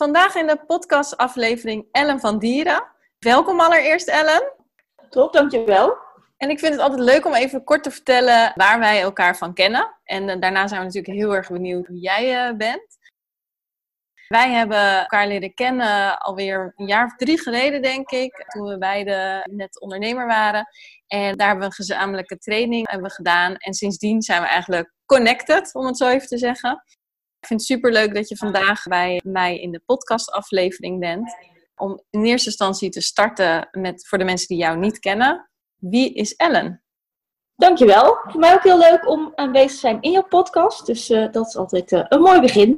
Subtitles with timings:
[0.00, 2.84] Vandaag in de podcastaflevering Ellen van Dieren.
[3.18, 4.52] Welkom allereerst Ellen.
[5.10, 5.96] Top, dankjewel.
[6.36, 9.54] En ik vind het altijd leuk om even kort te vertellen waar wij elkaar van
[9.54, 9.98] kennen.
[10.04, 12.98] En eh, daarna zijn we natuurlijk heel erg benieuwd hoe jij uh, bent.
[14.28, 18.44] Wij hebben elkaar leren kennen alweer een jaar of drie geleden, denk ik.
[18.48, 20.66] Toen we beide net ondernemer waren.
[21.06, 23.54] En daar hebben we een gezamenlijke training hebben gedaan.
[23.56, 26.82] En sindsdien zijn we eigenlijk connected, om het zo even te zeggen.
[27.40, 31.36] Ik vind het super leuk dat je vandaag bij mij in de podcastaflevering bent.
[31.76, 35.50] Om in eerste instantie te starten met, voor de mensen die jou niet kennen.
[35.76, 36.82] Wie is Ellen?
[37.56, 38.18] Dankjewel.
[38.22, 40.86] Voor mij ook heel leuk om aanwezig te zijn in je podcast.
[40.86, 42.68] Dus uh, dat is altijd uh, een mooi begin.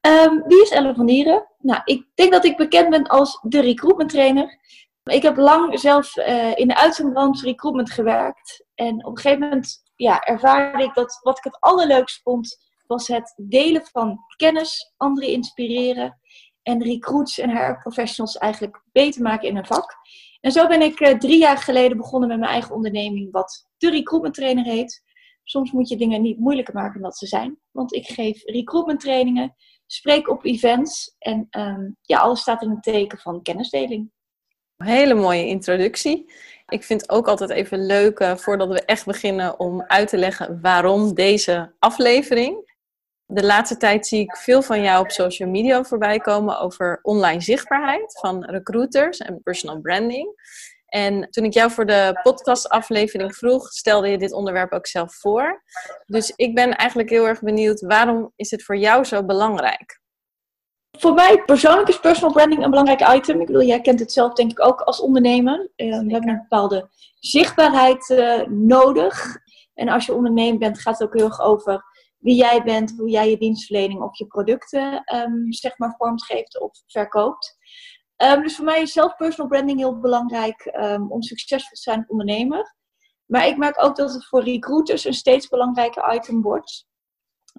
[0.00, 1.46] Um, wie is Ellen van Dieren?
[1.58, 4.58] Nou, ik denk dat ik bekend ben als de recruitment trainer.
[5.02, 8.64] Ik heb lang zelf uh, in de uitzendbranche recruitment gewerkt.
[8.74, 13.08] En op een gegeven moment ja, ervaarde ik dat wat ik het allerleukst vond, was
[13.08, 16.18] het delen van kennis, anderen inspireren
[16.62, 19.96] en recruits en HR professionals eigenlijk beter maken in hun vak.
[20.40, 23.90] En zo ben ik uh, drie jaar geleden begonnen met mijn eigen onderneming, wat de
[23.90, 25.02] recruitment trainer heet.
[25.44, 27.58] Soms moet je dingen niet moeilijker maken dan ze zijn.
[27.70, 29.54] Want ik geef recruitment trainingen,
[29.86, 34.10] spreek op events en um, ja, alles staat in het teken van kennisdeling.
[34.76, 36.32] Hele mooie introductie.
[36.68, 40.16] Ik vind het ook altijd even leuk, uh, voordat we echt beginnen, om uit te
[40.16, 42.67] leggen waarom deze aflevering.
[43.30, 47.40] De laatste tijd zie ik veel van jou op social media voorbij komen over online
[47.40, 50.28] zichtbaarheid van recruiters en personal branding.
[50.86, 55.62] En toen ik jou voor de podcastaflevering vroeg, stelde je dit onderwerp ook zelf voor.
[56.06, 60.00] Dus ik ben eigenlijk heel erg benieuwd, waarom is het voor jou zo belangrijk?
[60.98, 63.40] Voor mij persoonlijk is personal branding een belangrijk item.
[63.40, 65.70] Ik bedoel, jij kent het zelf denk ik ook als ondernemer.
[65.76, 66.88] Uh, we hebben een bepaalde
[67.20, 69.36] zichtbaarheid uh, nodig.
[69.74, 71.84] En als je ondernemer bent, gaat het ook heel erg over
[72.18, 76.82] wie jij bent, hoe jij je dienstverlening of je producten um, zeg maar vormgeeft of
[76.86, 77.56] verkoopt.
[78.16, 81.98] Um, dus voor mij is zelf personal branding heel belangrijk um, om succesvol te zijn
[81.98, 82.76] als ondernemer.
[83.26, 86.86] Maar ik merk ook dat het voor recruiters een steeds belangrijker item wordt.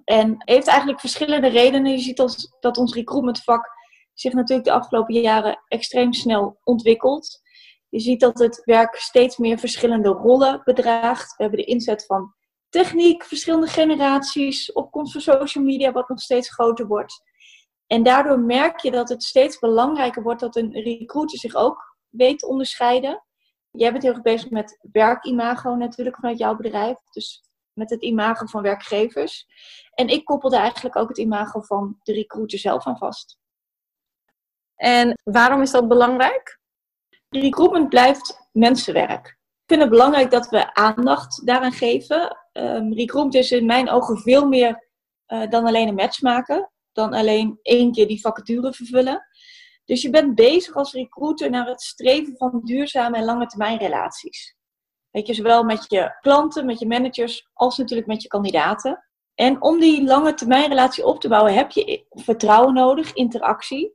[0.04, 1.92] En heeft eigenlijk verschillende redenen.
[1.92, 3.68] Je ziet als, dat ons recruitmentvak
[4.14, 7.40] zich natuurlijk de afgelopen jaren extreem snel ontwikkelt.
[7.88, 11.36] Je ziet dat het werk steeds meer verschillende rollen bedraagt.
[11.36, 12.34] We hebben de inzet van
[12.70, 17.22] techniek, verschillende generaties, opkomst van social media, wat nog steeds groter wordt.
[17.86, 22.38] En daardoor merk je dat het steeds belangrijker wordt dat een recruiter zich ook weet
[22.38, 23.24] te onderscheiden.
[23.70, 26.98] Jij bent heel erg bezig met werkimago natuurlijk vanuit jouw bedrijf.
[27.10, 27.42] Dus
[27.72, 29.46] met het imago van werkgevers.
[29.94, 33.38] En ik koppelde eigenlijk ook het imago van de recruiter zelf aan vast.
[34.74, 36.58] En waarom is dat belangrijk?
[37.28, 39.26] De recruitment blijft mensenwerk.
[39.26, 42.39] Ik vind het belangrijk dat we aandacht daaraan geven.
[42.52, 44.88] Um, recruitment is in mijn ogen veel meer
[45.26, 46.70] uh, dan alleen een match maken.
[46.92, 49.26] Dan alleen één keer die vacature vervullen.
[49.84, 54.56] Dus je bent bezig als recruiter naar het streven van duurzame en lange termijn relaties.
[55.10, 59.04] Weet je, zowel met je klanten, met je managers, als natuurlijk met je kandidaten.
[59.34, 63.94] En om die lange termijn relatie op te bouwen, heb je vertrouwen nodig, interactie.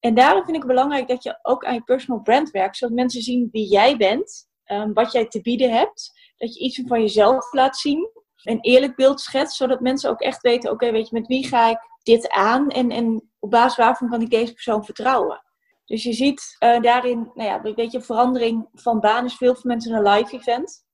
[0.00, 2.94] En daarom vind ik het belangrijk dat je ook aan je personal brand werkt, zodat
[2.94, 7.00] mensen zien wie jij bent, um, wat jij te bieden hebt, dat je iets van
[7.00, 8.10] jezelf laat zien,
[8.42, 11.46] een eerlijk beeld schetst, zodat mensen ook echt weten, oké, okay, weet je, met wie
[11.46, 15.42] ga ik dit aan en, en op basis waarvan kan ik deze persoon vertrouwen.
[15.84, 19.66] Dus je ziet uh, daarin, nou ja, een beetje verandering van baan is veel voor
[19.66, 20.84] mensen een live event.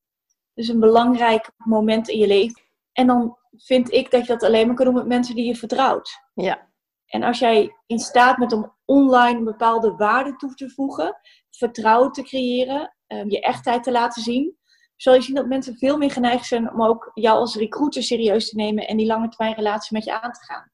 [0.54, 2.62] Dus een belangrijk moment in je leven.
[2.92, 5.56] En dan vind ik dat je dat alleen maar kan doen met mensen die je
[5.56, 6.10] vertrouwt.
[6.34, 6.68] Ja.
[7.06, 11.16] En als jij in staat bent om online een bepaalde waarde toe te voegen,
[11.50, 14.56] vertrouwen te creëren, um, je echtheid te laten zien,
[15.02, 18.48] zal je zien dat mensen veel meer geneigd zijn om ook jou als recruiter serieus
[18.48, 20.70] te nemen en die lange termijn relatie met je aan te gaan.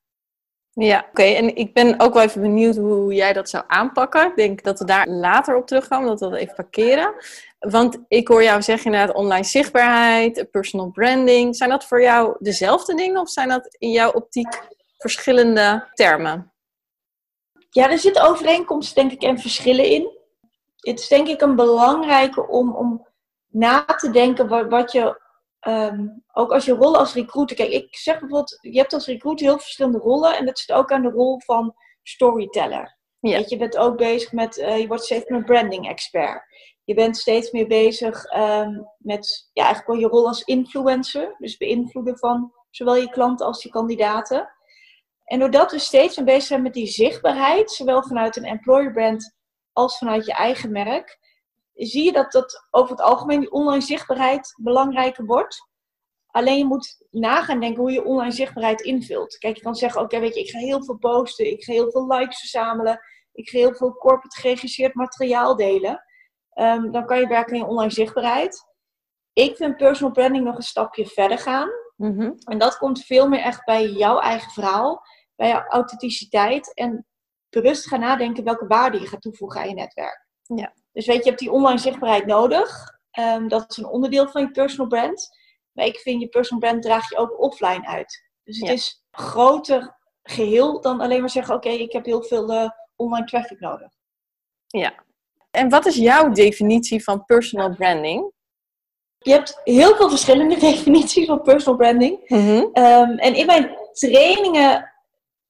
[0.72, 1.08] Ja, oké.
[1.08, 1.36] Okay.
[1.36, 4.26] En ik ben ook wel even benieuwd hoe jij dat zou aanpakken.
[4.26, 7.14] Ik denk dat we daar later op terugkomen, dat we dat even parkeren.
[7.58, 11.56] Want ik hoor jou zeggen inderdaad online zichtbaarheid, personal branding.
[11.56, 14.62] Zijn dat voor jou dezelfde dingen of zijn dat in jouw optiek
[14.98, 16.52] verschillende termen?
[17.70, 20.10] Ja, er zitten overeenkomsten denk ik en verschillen in.
[20.76, 23.05] Het is denk ik een belangrijke om, om
[23.56, 25.20] na te denken wat, wat je
[25.60, 27.56] ehm, ook als je rollen als recruiter.
[27.56, 30.36] Kijk, ik zeg bijvoorbeeld, je hebt als recruiter heel verschillende rollen.
[30.36, 32.98] En dat zit ook aan de rol van storyteller.
[33.18, 33.42] Ja.
[33.46, 36.42] je bent ook bezig met, uh, je wordt steeds meer branding expert.
[36.84, 41.34] Je bent steeds meer bezig um, met, ja, eigenlijk wel je rol als influencer.
[41.38, 44.50] Dus beïnvloeden van zowel je klanten als je kandidaten.
[45.24, 49.36] En doordat we steeds meer bezig zijn met die zichtbaarheid, zowel vanuit een employer brand
[49.72, 51.18] als vanuit je eigen merk,
[51.76, 55.68] zie je dat dat over het algemeen die online zichtbaarheid belangrijker wordt.
[56.26, 59.38] Alleen je moet nagaan denken hoe je online zichtbaarheid invult.
[59.38, 61.90] Kijk, je kan zeggen, oké, weet je, ik ga heel veel posten, ik ga heel
[61.90, 63.00] veel likes verzamelen,
[63.32, 66.04] ik ga heel veel corporate geregisseerd materiaal delen.
[66.50, 68.64] Ehm, dan kan je werken aan je online zichtbaarheid.
[69.32, 71.68] Ik vind personal branding nog een stapje verder gaan.
[71.96, 72.32] Mhm.
[72.44, 75.02] En dat komt veel meer echt bij jouw eigen verhaal,
[75.34, 77.06] bij jouw authenticiteit en
[77.48, 80.26] bewust gaan nadenken welke waarde je gaat toevoegen aan je netwerk.
[80.42, 80.74] Ja.
[80.96, 82.94] Dus weet je, je hebt die online zichtbaarheid nodig.
[83.18, 85.28] Um, dat is een onderdeel van je personal brand.
[85.72, 88.24] Maar ik vind je personal brand draag je ook offline uit.
[88.44, 92.52] Dus het is een groter geheel dan alleen maar zeggen: oké, ik heb heel veel
[92.52, 93.88] uh, online traffic nodig.
[94.66, 95.04] Ja.
[95.50, 98.32] En wat is jouw definitie van personal branding?
[99.18, 102.28] Je hebt heel veel verschillende definities van personal branding.
[102.28, 104.92] Mm en in mijn trainingen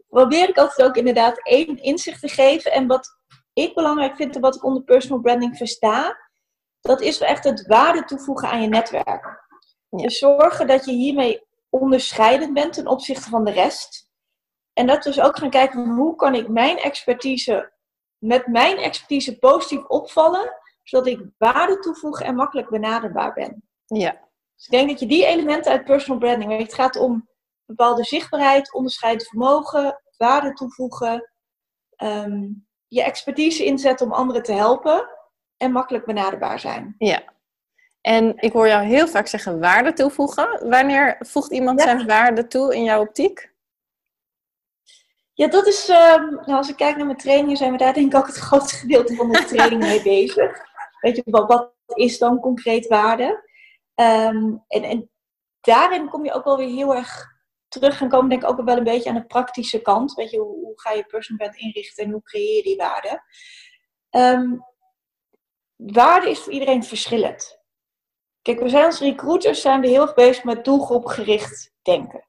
[0.08, 2.72] probeer ik altijd ook inderdaad één inzicht te geven.
[2.72, 3.15] En wat
[3.56, 6.18] ik belangrijk vind en wat ik onder personal branding versta,
[6.80, 9.44] dat is wel echt het waarde toevoegen aan je netwerk.
[9.90, 14.10] Dus zorgen dat je hiermee onderscheidend bent ten opzichte van de rest.
[14.72, 17.72] En dat dus ook gaan kijken hoe kan ik mijn expertise,
[18.18, 20.52] met mijn expertise positief opvallen,
[20.82, 23.62] zodat ik waarde toevoeg en makkelijk benaderbaar ben.
[23.84, 24.10] Ja.
[24.56, 27.28] Dus ik denk dat je die elementen uit personal branding, het gaat om
[27.64, 31.30] bepaalde zichtbaarheid, onderscheidend vermogen, waarde toevoegen,
[31.96, 32.44] ehm,
[32.88, 35.08] je expertise inzetten om anderen te helpen
[35.56, 36.94] en makkelijk benaderbaar zijn.
[36.98, 37.22] Ja.
[38.00, 40.68] En ik hoor jou heel vaak zeggen waarde toevoegen.
[40.68, 43.54] Wanneer voegt iemand zijn waarde toe in jouw optiek?
[45.32, 48.12] Ja, dat is, um, nou, als ik kijk naar mijn trainingen, zijn we daar denk
[48.12, 50.58] ik ook het grootste gedeelte van de training mee bezig.
[51.00, 53.48] Weet je, wat, wat is dan concreet waarde?
[53.94, 55.10] Ehm, en, en
[55.60, 57.35] daarin kom je ook wel weer heel erg
[57.68, 60.14] terug gaan komen, denk ik ook wel een beetje aan de praktische kant.
[60.14, 63.22] Weet je, hoe, hoe ga je personal brand inrichten en hoe creëer je die waarde?
[64.10, 64.64] Um,
[65.76, 67.64] waarde is voor iedereen verschillend.
[68.42, 72.28] Kijk, we zijn als recruiters zijn we heel erg bezig met doelgroepgericht denken.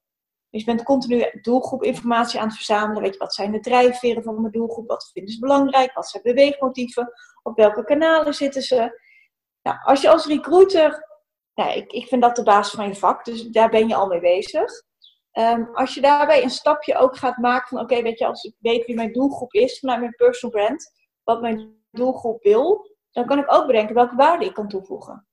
[0.50, 3.01] Dus je bent continu doelgroepinformatie aan het verzamelen.
[3.01, 4.88] Weet je, wat zijn de drijfveren van mijn doelgroep?
[4.88, 5.94] Wat vinden ze belangrijk?
[5.94, 7.13] Wat zijn beweegmotieven?
[7.44, 9.01] Op welke kanalen zitten ze?
[9.62, 11.07] Nou, als je als recruiter,
[11.54, 14.07] nou, ik, ik vind dat de basis van je vak, dus daar ben je al
[14.07, 14.83] mee bezig.
[15.38, 18.56] Ehm, als je daarbij een stapje ook gaat maken van, oké, weet je, als ik
[18.60, 20.92] weet wie mijn doelgroep is vanuit mijn personal brand,
[21.24, 25.28] wat mijn doelgroep wil, dan kan ik ook bedenken welke waarde ik kan toevoegen.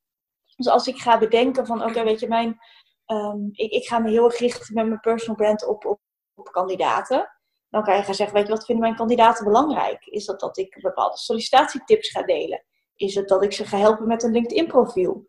[0.57, 2.59] Dus als ik ga bedenken van, oké, weet je, mijn,
[3.07, 6.01] um, ik, ik ga me heel erg richten met mijn personal brand op, op,
[6.35, 7.33] op kandidaten,
[7.69, 10.07] dan kan je gaan zeggen, weet je, wat vinden mijn kandidaten belangrijk?
[10.07, 12.65] Is dat dat ik bepaalde sollicitatietips ga delen?
[12.95, 15.27] Is het dat ik ze ga helpen met een LinkedIn profiel?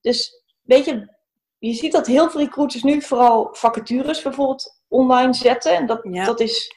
[0.00, 1.17] Dus weet je,
[1.58, 5.76] je ziet dat heel veel recruiters nu vooral vacatures bijvoorbeeld online zetten.
[5.76, 6.76] En dat, dat is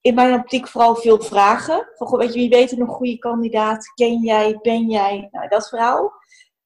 [0.00, 1.88] in mijn optiek vooral veel vragen.
[1.94, 3.92] Van, weet je, wie weet een goede kandidaat?
[3.94, 4.58] Ken jij?
[4.62, 5.28] Ben jij?
[5.30, 6.12] Nou, dat verhaal.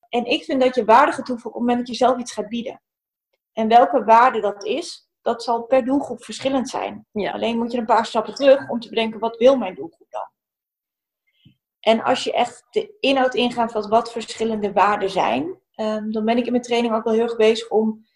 [0.08, 2.32] En ik vind dat je waarde gaat toevoegen op het moment dat je zelf iets
[2.32, 2.82] gaat bieden.
[3.52, 7.06] En welke waarde dat is, dat zal per doelgroep verschillend zijn.
[7.12, 10.28] Alleen moet je een paar stappen terug om te bedenken, wat wil mijn doelgroep dan?
[11.80, 16.36] En als je echt de inhoud ingaat van wat verschillende waarden zijn, Ehm, dan ben
[16.36, 18.06] ik in mijn training ook wel heel erg bezig om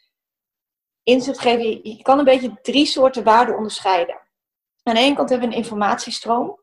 [1.03, 1.91] inzicht te geven.
[1.91, 4.21] Je kan een beetje drie soorten waarden onderscheiden.
[4.83, 6.61] Aan de ene kant hebben we een informatiestroom.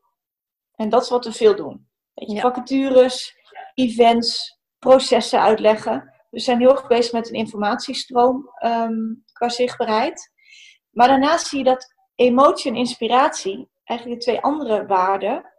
[0.74, 1.88] En dat is wat we veel doen.
[2.14, 3.34] vacatures,
[3.74, 6.14] events, processen uitleggen.
[6.30, 10.30] We zijn heel erg bezig met een informatiestroom um, qua zichtbaarheid.
[10.90, 15.52] Maar daarnaast zie je dat emotie en inspiratie, eigenlijk de twee andere waarden,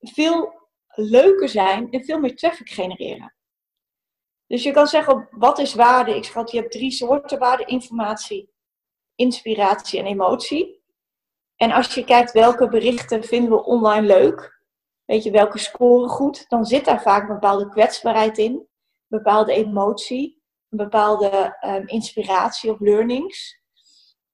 [0.00, 3.34] veel leuker zijn en veel meer traffic genereren.
[4.54, 6.16] Dus je kan zeggen, wat is waarde?
[6.16, 7.64] Ik schat, je hebt drie soorten waarde.
[7.64, 8.50] Informatie,
[9.14, 10.82] inspiratie en emotie.
[11.56, 14.62] En als je kijkt welke berichten vinden we online leuk,
[15.04, 18.68] weet je welke scoren goed, dan zit daar vaak een bepaalde kwetsbaarheid in, een
[19.08, 23.60] bepaalde emotie, een bepaalde um, inspiratie of learnings.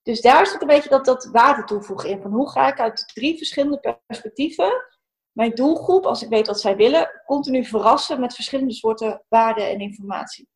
[0.03, 2.23] Dus daar zit een beetje dat, dat waarde toevoegen in.
[2.23, 4.73] Van hoe ga ik uit drie verschillende perspectieven
[5.33, 9.81] mijn doelgroep, als ik weet wat zij willen, continu verrassen met verschillende soorten waarden en
[9.81, 10.49] informatie.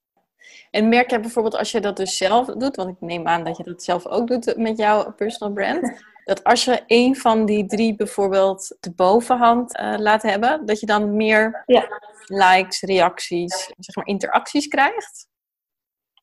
[0.71, 3.57] En merk je bijvoorbeeld als je dat dus zelf doet, want ik neem aan dat
[3.57, 7.67] je dat zelf ook doet met jouw personal brand, dat als je een van die
[7.67, 11.89] drie bijvoorbeeld de bovenhand uh, laat hebben, dat je dan meer ja.
[12.27, 15.27] likes, reacties, zeg maar interacties krijgt?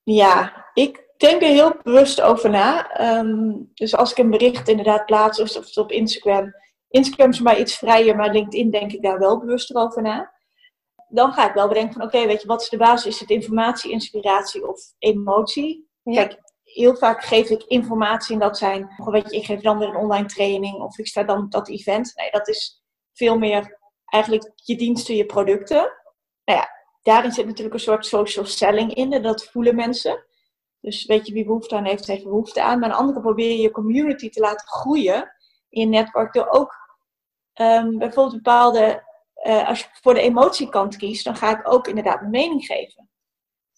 [0.03, 2.91] Ja, ik denk er heel bewust over na.
[2.91, 6.53] Ehm, dus als ik een bericht inderdaad plaats, of, of op Instagram.
[6.91, 10.33] Instagram is maar iets vrijer, maar LinkedIn denk ik daar wel bewust over na.
[11.07, 13.13] Dan ga ik wel bedenken van, oké, weet je, wat is de basis?
[13.13, 15.89] Is het informatie, inspiratie of emotie?
[16.03, 19.87] Kijk, heel vaak geef ik informatie en dat zijn, weet je, ik geef dan weer
[19.87, 22.11] een online training of ik sta dan op dat event.
[22.15, 22.83] Nee, dat is
[23.13, 25.93] veel meer eigenlijk je diensten, je producten.
[26.45, 26.69] Nou ja,
[27.01, 30.25] daarin zit natuurlijk een soort social selling in en dat voelen mensen.
[30.79, 32.79] Dus weet je wie behoefte aan heeft, heeft behoefte aan.
[32.79, 35.35] Maar aan de andere probeer je je community te laten groeien
[35.69, 36.80] in je netwerk door ook
[37.53, 39.03] um, bijvoorbeeld bepaalde,
[39.43, 43.09] uh, als je voor de emotiekant kiest, dan ga ik ook inderdaad mijn mening geven.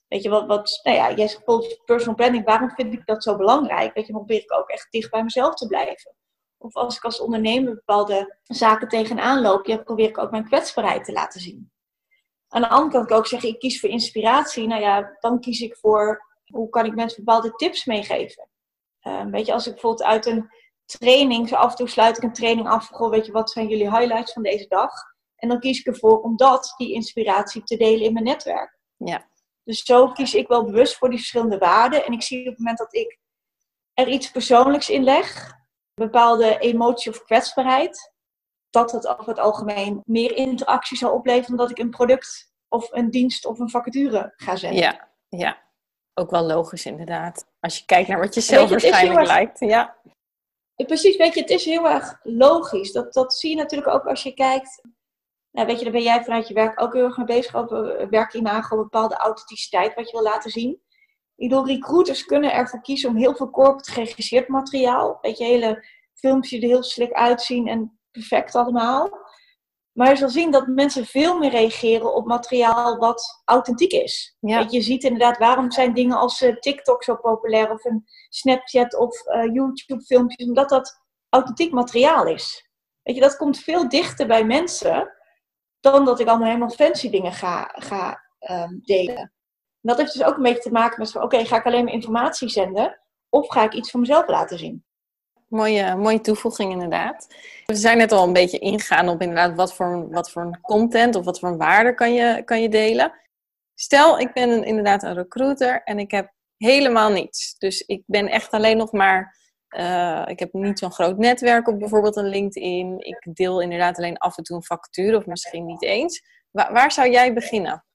[0.07, 3.23] Weet je, wat, wat nou ja, jij zegt bijvoorbeeld personal branding, waarom vind ik dat
[3.23, 3.93] zo belangrijk?
[3.93, 6.15] Weet je, probeer ik ook echt dicht bij mezelf te blijven.
[6.57, 11.05] Of als ik als ondernemer bepaalde zaken tegenaan loop, ja, probeer ik ook mijn kwetsbaarheid
[11.05, 11.71] te laten zien.
[12.47, 14.67] Aan de andere kant kan ik ook zeggen, ik kies voor inspiratie.
[14.67, 18.49] Nou ja, dan kies ik voor hoe kan ik mensen bepaalde tips meegeven.
[19.07, 20.49] Um, weet je, als ik bijvoorbeeld uit een
[20.97, 22.87] training, zo af en toe sluit ik een training af.
[22.87, 24.91] Goh, weet je, wat zijn jullie highlights van deze dag?
[25.35, 28.79] En dan kies ik ervoor om dat, die inspiratie, te delen in mijn netwerk.
[28.97, 29.25] Ja.
[29.63, 32.05] Dus zo kies ik wel bewust voor die verschillende waarden.
[32.05, 33.19] En ik zie op het moment dat ik
[33.93, 35.53] er iets persoonlijks in leg,
[35.93, 38.13] bepaalde emotie of kwetsbaarheid,
[38.69, 42.91] dat het over het algemeen meer interactie zal opleveren dan dat ik een product of
[42.91, 44.81] een dienst of een vacature ga zetten.
[44.81, 45.61] Ja, ja.
[46.13, 47.45] Ook wel logisch inderdaad.
[47.59, 49.59] Als je kijkt naar wat je zelf waarschijnlijk lijkt.
[49.59, 49.95] Ja.
[50.75, 52.91] Precies, weet je, het is heel erg logisch.
[52.91, 54.81] Dat, dat zie je natuurlijk ook als je kijkt.
[55.51, 57.55] Nou, weet je, daar ben jij vanuit je werk ook heel erg mee bezig.
[57.55, 60.81] Op eh, werkimago, bepaalde authenticiteit wat je wil laten zien.
[61.35, 65.17] Ik bedoel, recruiters kunnen ervoor kiezen om heel veel corporate geregisseerd materiaal.
[65.21, 69.09] Weet je, hele filmpjes die er heel slik uitzien en perfect allemaal.
[69.93, 74.35] Maar je zal zien dat mensen veel meer reageren op materiaal wat authentiek is.
[74.39, 74.65] Ja.
[74.69, 79.27] je, ziet inderdaad waarom zijn dingen als uh, TikTok zo populair of een Snapchat of
[79.27, 82.69] uh, YouTube filmpjes, omdat dat authentiek materiaal is.
[83.01, 85.13] Weet je, dat komt veel dichter bij mensen
[85.79, 89.17] dan dat ik allemaal helemaal fancy dingen ga, ga um, delen.
[89.17, 89.31] En
[89.89, 91.93] dat heeft dus ook een beetje te maken met van oké, ga ik alleen maar
[91.93, 94.85] informatie zenden of ga ik iets van mezelf laten zien?
[95.53, 97.35] Mooie, mooie toevoeging inderdaad.
[97.65, 101.25] We zijn net al een beetje ingegaan op inderdaad wat voor, wat voor content of
[101.25, 103.13] wat voor waarde kan je, kan je delen.
[103.75, 107.57] Stel, ik ben inderdaad een recruiter en ik heb helemaal niets.
[107.57, 109.37] Dus ik ben echt alleen nog maar,
[109.69, 112.99] uh, ik heb niet zo'n groot netwerk op bijvoorbeeld een LinkedIn.
[112.99, 116.23] Ik deel inderdaad alleen af en toe een vacature of misschien niet eens.
[116.51, 117.85] waar zou jij beginnen?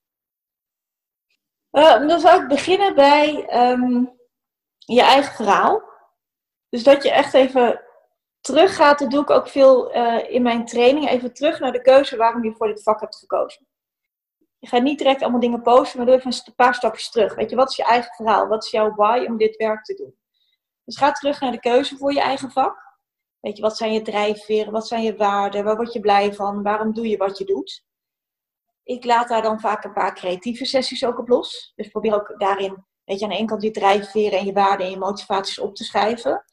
[1.72, 4.04] Uh, dan zou ik beginnen bij ehm,
[4.78, 5.88] je eigen verhaal.
[6.68, 7.82] Dus dat je echt even
[8.40, 12.16] teruggaat, dat doe ik ook veel uh, in mijn training, even terug naar de keuze
[12.16, 13.66] waarom je voor dit vak hebt gekozen.
[14.58, 17.34] Je gaat niet direct allemaal dingen posten, maar doe even een paar stapjes terug.
[17.34, 18.48] Weet je, wat is je eigen verhaal?
[18.48, 20.14] Wat is jouw why om dit werk te doen?
[20.84, 22.88] Dus ga terug naar de keuze voor je eigen vak.
[23.40, 24.72] Weet je, wat zijn je drijfveren?
[24.72, 25.64] Wat zijn je waarden?
[25.64, 26.62] Waar word je blij van?
[26.62, 27.84] Waarom doe je wat je doet?
[28.82, 31.72] Ik laat daar dan vaak een paar creatieve sessies ook op los.
[31.76, 34.86] Dus probeer ook daarin, weet je, aan de ene kant je drijfveren en je waarden
[34.86, 36.44] en je motivaties op te schrijven.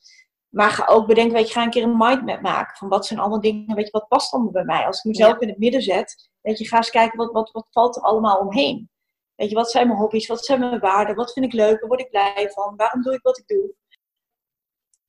[0.55, 2.77] Maar ga ook bedenken, weet je, ga een keer een mindmap maken.
[2.77, 4.85] Van wat zijn allemaal dingen, weet je, wat past dan bij mij?
[4.85, 7.67] Als ik mezelf in het midden zet, weet je, ga eens kijken, wat, wat, wat
[7.71, 8.89] valt er allemaal omheen?
[9.35, 10.27] Weet je, wat zijn mijn hobby's?
[10.27, 11.15] Wat zijn mijn waarden?
[11.15, 11.79] Wat vind ik leuk?
[11.79, 12.75] Waar word ik blij van?
[12.75, 13.73] Waarom doe ik wat ik doe?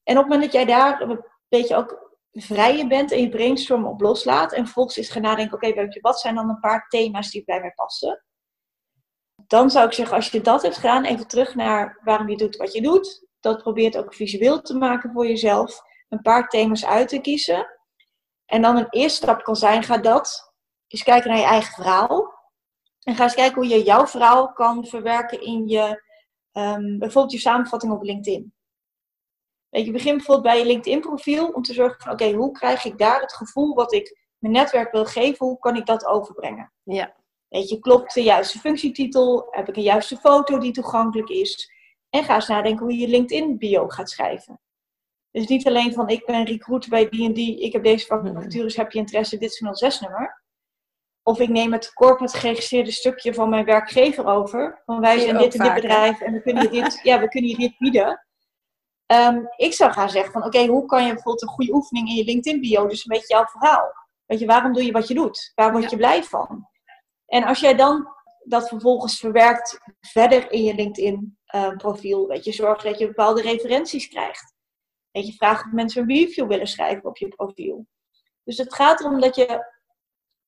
[0.02, 3.86] En op het moment dat jij daar een beetje ook vrijer bent en je brainstorm
[3.86, 4.52] op loslaat.
[4.52, 7.60] En vervolgens is gaan nadenken, oké, okay, wat zijn dan een paar thema's die bij
[7.60, 8.24] mij passen?
[9.46, 12.56] Dan zou ik zeggen, als je dat hebt gedaan, even terug naar waarom je doet
[12.56, 15.82] wat je doet dat probeert ook visueel te maken voor jezelf.
[16.08, 17.66] Een paar thema's uit te kiezen.
[18.46, 20.52] En dan een eerste stap kan zijn, ga dat
[20.86, 22.34] eens kijken naar je eigen verhaal.
[23.02, 26.02] En ga eens kijken hoe je jouw verhaal kan verwerken in je,
[26.52, 28.54] um, bijvoorbeeld je samenvatting op LinkedIn.
[29.68, 32.84] Weet je, begin bijvoorbeeld bij je LinkedIn profiel om te zorgen van, oké, hoe krijg
[32.84, 36.72] ik daar het gevoel wat ik mijn netwerk wil geven, hoe kan ik dat overbrengen?
[36.82, 37.14] Ja.
[37.48, 39.46] Weet je, klopt de juiste functietitel?
[39.50, 41.70] Heb ik een juiste foto die toegankelijk is?
[42.10, 44.60] En ga eens nadenken hoe je LinkedIn bio gaat schrijven.
[45.30, 48.98] Dus niet alleen van ik ben recruiter bij die, ik heb deze vacatures, heb je
[48.98, 50.42] interesse, dit is een 06 nummer.
[51.22, 54.82] Of ik neem het corporate geregistreerde stukje van mijn werkgever over.
[54.84, 57.50] Van wij zijn dit en dit bedrijf en we kunnen je dit, ja, we kunnen
[57.50, 58.26] je dit bieden.
[59.06, 62.14] Ehm, ik zou gaan zeggen van oké, hoe kan je bijvoorbeeld een goede oefening in
[62.14, 63.92] je LinkedIn bio, dus een beetje jouw verhaal.
[64.26, 65.52] Weet je, waarom doe je wat je doet?
[65.54, 66.68] Waar word je blij van?
[67.26, 68.08] En als jij dan
[68.44, 72.26] dat vervolgens verwerkt verder in je LinkedIn uh, profiel.
[72.26, 74.54] Weet je, zorg dat je bepaalde referenties krijgt.
[75.10, 77.86] Weet je, vraag of mensen een review willen schrijven op je profiel.
[78.44, 79.74] Dus het gaat erom dat je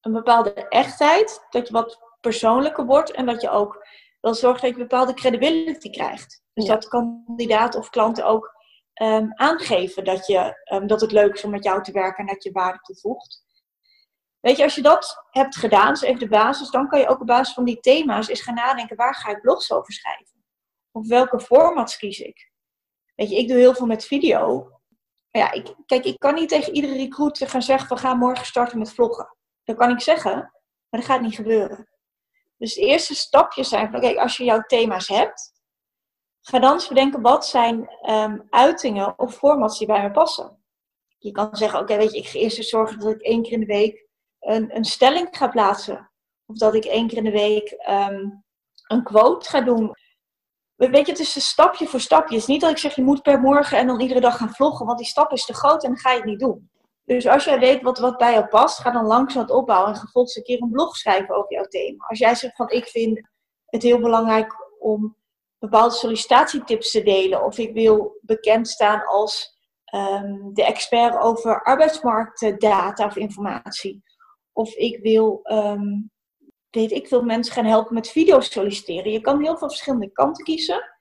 [0.00, 3.86] een bepaalde echtheid, dat je wat persoonlijker wordt en dat je ook
[4.20, 6.42] Dat zorgt dat je bepaalde credibility krijgt.
[6.52, 8.54] Dus dat kandidaten of klanten ook
[9.02, 12.34] um, aangeven dat, je, um, dat het leuk is om met jou te werken en
[12.34, 13.42] dat je waarde toevoegt.
[14.40, 17.20] Weet je, als je dat hebt gedaan, dus even de basis, dan kan je ook
[17.20, 20.37] op basis van die thema's eens gaan nadenken, waar ga ik blogs over schrijven?
[20.98, 22.50] Of welke formats kies ik?
[23.14, 24.70] Weet je, ik doe heel veel met video.
[25.30, 28.78] Ja, ik, kijk, ik kan niet tegen iedere recruiter gaan zeggen, we gaan morgen starten
[28.78, 29.36] met vloggen.
[29.64, 30.32] Dat kan ik zeggen,
[30.88, 31.88] maar dat gaat niet gebeuren.
[32.56, 35.52] Dus de eerste stapjes zijn kijk, als je jouw thema's hebt,
[36.40, 40.62] ga dan eens bedenken, wat zijn um, uitingen of formats die bij me passen?
[41.18, 43.52] Je kan zeggen, oké, weet je, ik ga eerst eens zorgen dat ik één keer
[43.52, 44.06] in de week
[44.40, 46.10] een, een stelling ga plaatsen.
[46.46, 48.44] Of dat ik één keer in de week um,
[48.86, 49.94] een quote ga doen.
[50.78, 52.34] Weet je, het is een stapje voor stapje.
[52.34, 54.54] Het is niet dat ik zeg, je moet per morgen en dan iedere dag gaan
[54.54, 56.70] vloggen, want die stap is te groot en dan ga je het niet doen.
[57.04, 59.98] Dus als jij weet wat, wat bij jou past, ga dan langzaam het opbouwen en
[60.00, 62.04] gevolgens een keer een blog schrijven over jouw thema.
[62.06, 63.28] Als jij zegt van, ik vind
[63.66, 65.16] het heel belangrijk om
[65.58, 69.58] bepaalde sollicitatietips te delen, of ik wil bekend staan als
[69.94, 74.02] um, de expert over arbeidsmarktdata of informatie,
[74.52, 76.10] of ik wil, um,
[76.70, 79.12] weet ik wil mensen gaan helpen met video solliciteren.
[79.12, 80.98] Je kan heel veel verschillende kanten kiezen.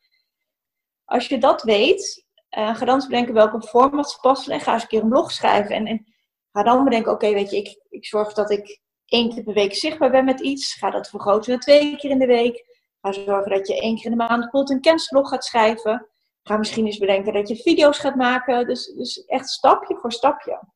[1.05, 2.25] Als je dat weet,
[2.57, 5.31] uh, ga dan eens bedenken welke formats passen en ga eens een keer een blog
[5.31, 5.75] schrijven.
[5.75, 6.05] En, en
[6.51, 9.75] ga dan bedenken, oké, weet je, ik, ik zorg dat ik één keer per week
[9.75, 10.73] zichtbaar ben met iets.
[10.73, 12.65] Ga dat vergroten naar twee keer in de week.
[13.01, 16.07] Ga zorgen dat je één keer in de maand bijvoorbeeld een kennisblog gaat schrijven.
[16.43, 18.67] Ga misschien eens bedenken dat je video's gaat maken.
[18.67, 20.67] Dus, dus echt stapje voor stapje.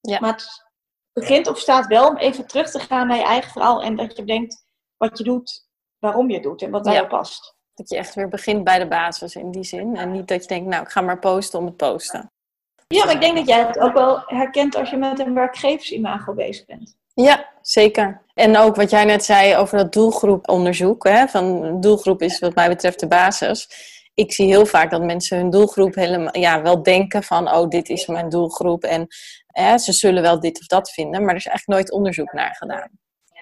[0.00, 0.18] Ja.
[0.20, 0.67] Maar het
[1.18, 3.82] begint of staat wel om even terug te gaan naar je eigen verhaal.
[3.82, 4.64] En dat je bedenkt
[4.96, 5.66] wat je doet,
[5.98, 7.04] waarom je doet en wat ja.
[7.04, 7.56] past.
[7.74, 9.96] Dat je echt weer begint bij de basis in die zin.
[9.96, 12.32] En niet dat je denkt, nou, ik ga maar posten om het posten.
[12.88, 16.34] Ja, maar ik denk dat jij het ook wel herkent als je met een werkgeversimago
[16.34, 16.96] bezig bent.
[17.14, 18.22] Ja, zeker.
[18.34, 21.04] En ook wat jij net zei over dat doelgroeponderzoek.
[21.08, 23.68] Hè, van doelgroep is wat mij betreft de basis.
[24.14, 27.88] Ik zie heel vaak dat mensen hun doelgroep helemaal, ja, wel denken van, oh, dit
[27.88, 28.84] is mijn doelgroep.
[28.84, 29.06] En
[29.78, 32.90] ze zullen wel dit of dat vinden, maar er is eigenlijk nooit onderzoek naar gedaan.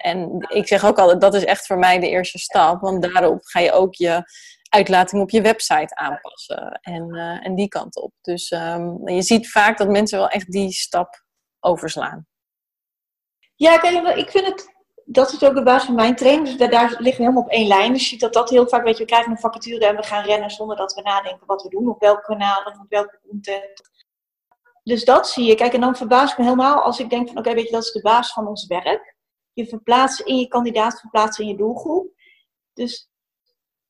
[0.01, 2.81] En ik zeg ook altijd, dat is echt voor mij de eerste stap.
[2.81, 4.23] Want daarop ga je ook je
[4.69, 6.79] uitlating op je website aanpassen.
[6.81, 8.13] En, uh, en die kant op.
[8.21, 11.23] Dus um, je ziet vaak dat mensen wel echt die stap
[11.59, 12.27] overslaan.
[13.55, 13.83] Ja,
[14.15, 16.47] ik vind het, dat is ook de basis van mijn training.
[16.47, 17.93] Dus daar, daar liggen we helemaal op één lijn.
[17.93, 20.03] Dus je ziet dat dat heel vaak, weet je, we krijgen een vacature en we
[20.03, 23.19] gaan rennen zonder dat we nadenken wat we doen, op welk kanaal of op welke
[23.29, 23.81] content.
[24.87, 25.55] Dus dat zie je.
[25.55, 27.83] Kijk, en dan verbaas ik me helemaal als ik denk van, oké, weet je, dat
[27.83, 29.15] is de basis van ons werk.
[29.53, 32.11] Je verplaatst in je kandidaat, verplaatst in je doelgroep.
[32.73, 33.09] Dus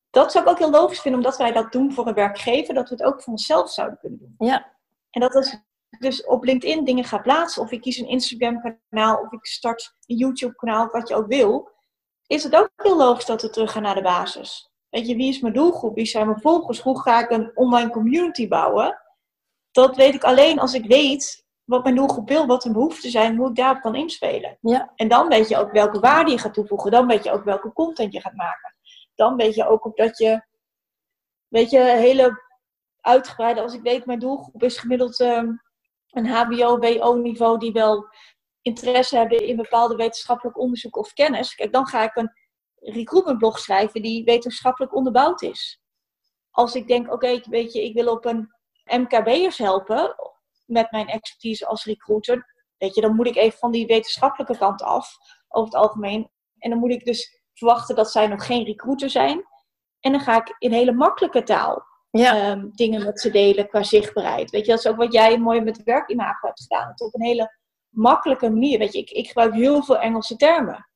[0.09, 2.89] dat zou ik ook heel logisch vinden, omdat wij dat doen voor een werkgever, dat
[2.89, 4.47] we het ook voor onszelf zouden kunnen doen.
[4.47, 4.75] Ja.
[5.09, 5.61] En dat is
[5.99, 10.17] dus op LinkedIn dingen ga plaatsen, of ik kies een Instagram-kanaal, of ik start een
[10.17, 11.71] YouTube-kanaal, wat je ook wil,
[12.27, 14.71] is het ook heel logisch dat we terug gaan naar de basis.
[14.89, 15.95] Weet je, wie is mijn doelgroep?
[15.95, 16.79] Wie zijn mijn volgers?
[16.79, 19.01] Hoe ga ik een online community bouwen?
[19.77, 23.37] Dat weet ik alleen als ik weet wat mijn doelgroep wil, wat hun behoeften zijn,
[23.37, 24.57] hoe ik daarop kan inspelen.
[24.61, 24.91] Ja.
[24.95, 26.91] En dan weet je ook welke waarde je gaat toevoegen.
[26.91, 28.75] Dan weet je ook welke content je gaat maken.
[29.15, 30.45] Dan weet je ook op dat je,
[31.47, 32.43] weet je, hele
[32.99, 35.61] uitgebreide, als ik weet, mijn doelgroep is gemiddeld um,
[36.09, 38.07] een HBO-WO-niveau die wel
[38.61, 41.55] interesse hebben in bepaalde wetenschappelijk onderzoek of kennis.
[41.55, 42.31] Kijk, dan ga ik een
[42.75, 45.81] recruitmentblog schrijven die wetenschappelijk onderbouwd is.
[46.51, 48.55] Als ik denk, oké, weet je, ik wil op een
[48.87, 50.15] MKB'ers helpen
[50.65, 54.81] met mijn expertise als recruiter, weet je, dan moet ik even van die wetenschappelijke kant
[54.81, 56.29] af, over het algemeen.
[56.59, 59.45] En dan moet ik dus verwachten dat zij nog geen recruiter zijn.
[59.99, 62.51] En dan ga ik in hele makkelijke taal ja.
[62.51, 64.49] um, dingen met ze delen qua zichtbaarheid.
[64.49, 66.87] Weet je, dat is ook wat jij mooi met werkimago hebt gedaan.
[66.89, 67.57] Het op een hele
[67.89, 68.79] makkelijke manier.
[68.79, 70.89] Weet je, ik, ik gebruik heel veel Engelse termen.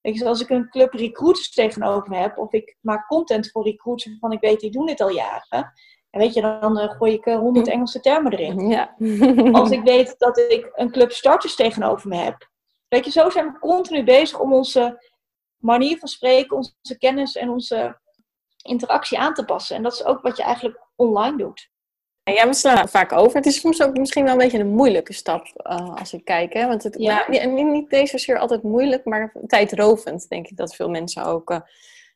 [0.00, 3.64] Weet je, als ik een club recruiters tegenover me heb, of ik maak content voor
[3.64, 5.72] recruiters waarvan ik weet, die doen dit al jaren.
[6.10, 8.68] En weet je, dan uh, gooi ik honderd uh, Engelse termen erin.
[8.68, 8.94] Ja.
[9.60, 12.48] als ik weet dat ik een club starters tegenover me heb.
[12.88, 15.10] Weet je, zo zijn we continu bezig om onze
[15.56, 17.98] manier van spreken, onze kennis en onze
[18.62, 19.76] interactie aan te passen.
[19.76, 21.70] En dat is ook wat je eigenlijk online doet.
[22.22, 23.36] Ja, we slaan vaak over.
[23.36, 26.52] Het is soms ook misschien wel een beetje een moeilijke stap uh, als ik kijk.
[26.52, 26.66] Hè?
[26.66, 27.24] Want het, ja.
[27.28, 31.60] nou, niet deze zeer altijd moeilijk, maar tijdrovend denk ik dat veel mensen ook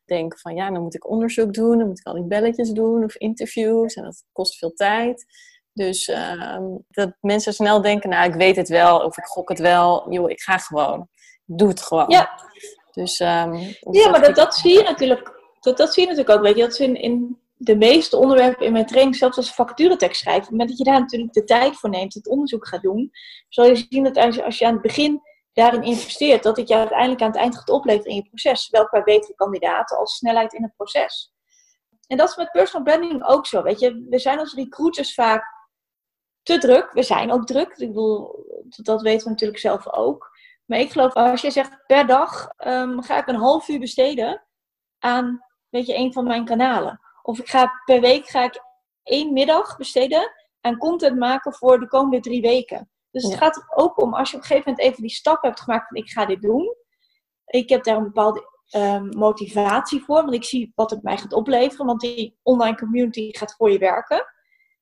[0.05, 3.03] denken van ja, dan moet ik onderzoek doen, dan moet ik al die belletjes doen
[3.03, 5.25] of interviews en dat kost veel tijd.
[5.73, 6.57] Dus uh,
[6.89, 10.11] dat mensen snel denken, nou ik weet het wel of ik gok het wel.
[10.11, 11.07] Joh, ik ga gewoon.
[11.45, 12.05] Doe het gewoon.
[12.07, 12.29] Ja,
[12.91, 13.53] dus, um,
[13.91, 16.45] ja maar dat, dat zie je natuurlijk dat, dat zie je natuurlijk ook.
[16.45, 20.21] Weet je, dat is in, in de meeste onderwerpen in mijn training, zelfs als vacaturetekst
[20.21, 22.81] schrijft, op het moment dat je daar natuurlijk de tijd voor neemt, het onderzoek gaat
[22.81, 23.11] doen,
[23.49, 25.21] zal je zien dat als je, als je aan het begin
[25.55, 28.69] daarin investeert, dat het je uiteindelijk aan het eind gaat opleveren in je proces.
[28.69, 31.33] Welke bij betere kandidaten als snelheid in het proces.
[32.07, 33.61] En dat is met personal branding ook zo.
[33.61, 35.45] Weet je, we zijn als recruiters vaak
[36.43, 36.91] te druk.
[36.91, 37.69] We zijn ook druk.
[37.69, 40.29] Ik bedoel, dat weten we natuurlijk zelf ook.
[40.65, 44.45] Maar ik geloof, als je zegt per dag um, ga ik een half uur besteden
[44.99, 46.99] aan, weet je, een van mijn kanalen.
[47.21, 48.61] Of ik ga per week ga ik
[49.03, 52.89] één middag besteden aan content maken voor de komende drie weken.
[53.15, 55.41] Dus het gaat er ook om, als je op een gegeven moment even die stap
[55.41, 56.75] hebt gemaakt van ik ga dit doen.
[57.45, 61.33] Ik heb daar een bepaalde um, motivatie voor, want ik zie wat het mij gaat
[61.33, 61.85] opleveren.
[61.85, 64.25] Want die online community gaat voor je werken.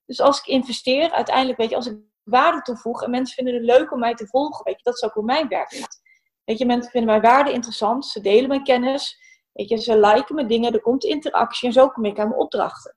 [0.06, 3.78] Dus als ik investeer, uiteindelijk weet je, als ik waarde toevoeg en mensen vinden het
[3.78, 6.00] leuk om mij te volgen, weet je, dat is ook hoe mijn werk gaat.
[6.44, 9.18] Weet je, mensen vinden mijn waarde interessant, ze delen mijn kennis,
[9.52, 12.40] weet je, ze liken mijn dingen, er komt interactie en zo kom ik aan mijn
[12.40, 12.96] opdrachten.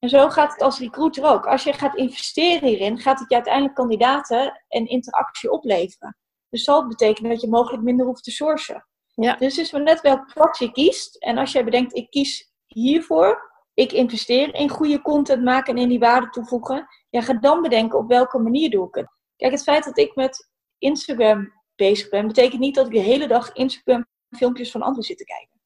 [0.00, 1.46] En zo gaat het als recruiter ook.
[1.46, 6.16] Als je gaat investeren hierin, gaat het je uiteindelijk kandidaten en interactie opleveren.
[6.48, 8.86] Dus zal het betekenen dat je mogelijk minder hoeft te sourcen.
[9.14, 9.36] Ja.
[9.36, 11.16] Dus het is maar net welk pad je kiest.
[11.16, 15.88] En als jij bedenkt, ik kies hiervoor, ik investeer in goede content maken en in
[15.88, 19.08] die waarde toevoegen, ja, ga dan bedenken op welke manier doe ik het.
[19.36, 23.28] Kijk, het feit dat ik met Instagram bezig ben, betekent niet dat ik de hele
[23.28, 25.60] dag Instagram filmpjes van anderen zit te kijken.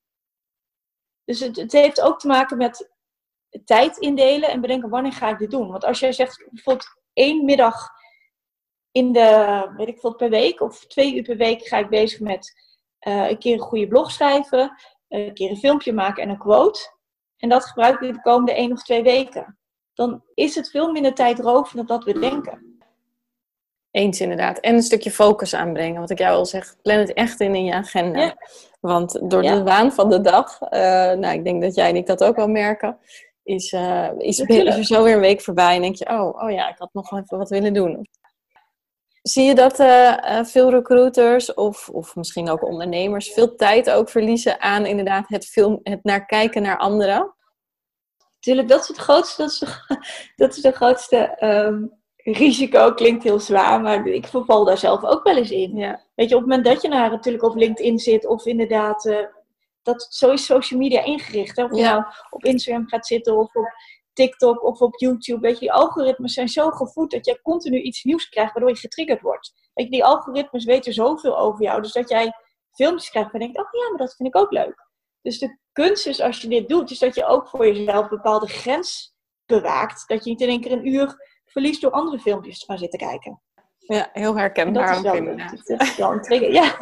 [1.25, 2.93] Dus het, het heeft ook te maken met
[3.64, 5.71] tijd indelen en bedenken wanneer ga ik dit doen.
[5.71, 7.88] Want als jij zegt bijvoorbeeld één middag
[8.90, 12.21] in de, weet ik veel, per week of twee uur per week ga ik bezig
[12.21, 12.53] met
[13.09, 14.77] uh, een keer een goede blog schrijven,
[15.09, 16.93] een keer een filmpje maken en een quote.
[17.37, 19.59] En dat gebruik ik de komende één of twee weken.
[19.95, 22.79] Dan is het veel minder tijdrovend dan dat we denken.
[23.90, 24.59] Eens inderdaad.
[24.59, 26.01] En een stukje focus aanbrengen.
[26.01, 28.37] Wat ik jou al zeg, plan het echt in in je agenda.
[28.81, 30.71] Want door de waan van de dag, uh,
[31.12, 32.99] nou ik denk dat jij en ik dat ook wel merken,
[33.44, 36.50] is, uh, is, is, er zo weer een week voorbij en denk je, oh, oh
[36.50, 38.07] ja, ik had nog wel even wat willen doen.
[39.22, 44.61] Zie je dat uh, veel recruiters of, of misschien ook ondernemers veel tijd ook verliezen
[44.61, 47.35] aan inderdaad het, film, het naar kijken naar anderen?
[48.38, 49.96] Tuurlijk, dat is het grootste, dat is de,
[50.44, 52.92] dat is de grootste um, risico.
[52.92, 55.76] Klinkt heel zwaar, maar ik verval daar zelf ook wel eens in.
[55.76, 56.02] Ja.
[56.14, 59.18] Weet je, op het moment dat je naar natuurlijk op LinkedIn zit of inderdaad uh,
[59.85, 61.57] dat, zo is social media ingericht.
[61.57, 61.64] Hè?
[61.64, 63.73] Of je nou op Instagram gaat zitten of op
[64.12, 65.40] TikTok of op YouTube.
[65.40, 68.79] Weet je, die algoritmes zijn zo gevoed dat jij continu iets nieuws krijgt waardoor je
[68.81, 69.53] getriggerd wordt.
[69.75, 71.83] Weet je, die algoritmes weten zoveel over jou.
[71.83, 72.33] Dus dat jij
[72.70, 74.88] filmpjes krijgt en denkt, oh ja, maar dat vind ik ook leuk.
[75.23, 78.16] Dus de kunst is als je dit doet, is dat je ook voor jezelf een
[78.16, 79.14] bepaalde grens
[79.47, 80.09] bewaakt.
[80.09, 82.99] Dat je niet in één keer een uur verliest door andere filmpjes te gaan zitten
[82.99, 83.42] kijken.
[83.87, 84.87] Ja, heel herkenbaar.
[84.87, 85.66] Dat is wel, inderdaad.
[85.66, 86.62] Dat is wel een trigger, ja.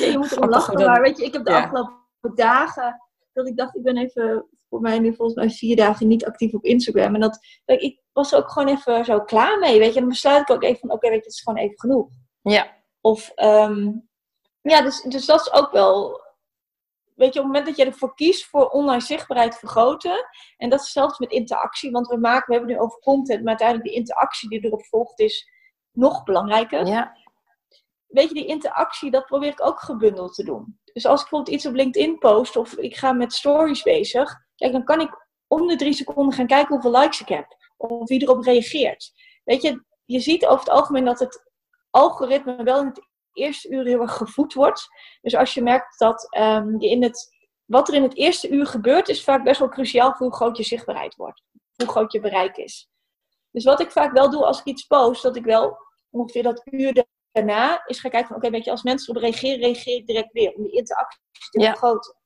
[0.00, 3.02] ja je moet erom lachen, maar weet je, ik heb de afgelopen dagen,
[3.32, 6.54] dat ik dacht, ik ben even, voor mij nu volgens mij vier dagen niet actief
[6.54, 7.14] op Instagram.
[7.14, 9.94] En dat, ik was er ook gewoon even zo klaar mee, weet je.
[9.94, 12.08] En dan besluit ik ook even van, oké, weet je, het is gewoon even genoeg.
[12.42, 12.76] Ja.
[13.00, 14.08] Of, um,
[14.60, 16.20] ja, dus, dus dat is ook wel,
[17.14, 20.26] weet je, op het moment dat je ervoor kiest voor online zichtbaarheid vergroten.
[20.56, 23.48] En dat is zelfs met interactie, want we maken, we hebben nu over content, maar
[23.48, 25.50] uiteindelijk die interactie die erop volgt is
[25.92, 26.86] nog belangrijker.
[26.86, 27.16] Ja.
[28.06, 30.80] Weet je, die interactie, dat probeer ik ook gebundeld te doen.
[30.92, 34.72] Dus als ik bijvoorbeeld iets op LinkedIn post of ik ga met stories bezig, kijk,
[34.72, 37.46] dan kan ik om de drie seconden gaan kijken hoeveel likes ik heb.
[37.76, 39.12] Of wie erop reageert.
[39.44, 41.50] Weet je, je ziet over het algemeen dat het
[41.90, 44.88] algoritme wel in het eerste uur heel erg gevoed wordt.
[45.20, 47.28] Dus als je merkt dat um, je in het,
[47.64, 50.56] wat er in het eerste uur gebeurt, is vaak best wel cruciaal voor hoe groot
[50.56, 51.42] je zichtbaarheid wordt.
[51.76, 52.91] Hoe groot je bereik is.
[53.52, 55.78] Dus wat ik vaak wel doe als ik iets post, dat ik wel
[56.10, 59.58] ongeveer dat uur daarna is gaan kijken van, oké, weet je, als mensen erop reageren,
[59.58, 60.54] reageer ik direct weer.
[60.54, 62.16] Om die interactie te vergroten.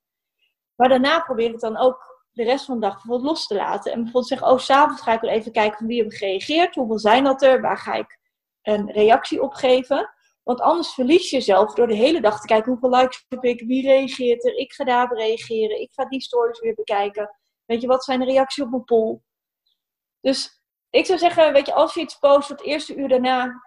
[0.75, 3.93] Maar daarna probeer ik dan ook de rest van de dag bijvoorbeeld los te laten.
[3.93, 6.75] En bijvoorbeeld zeggen, oh, s'avonds ga ik wel even kijken van wie heb gereageerd.
[6.75, 7.61] Hoeveel zijn dat er?
[7.61, 8.19] Waar ga ik
[8.63, 10.15] een reactie op geven?
[10.43, 13.61] Want anders verlies je jezelf door de hele dag te kijken hoeveel likes heb ik,
[13.61, 17.37] wie reageert er, ik ga daar reageren, ik ga die stories weer bekijken.
[17.65, 19.21] Weet je, wat zijn de reacties op mijn poll?
[20.21, 20.56] Dus
[20.97, 23.63] ik zou zeggen, weet je, als je iets post, het eerste uur daarna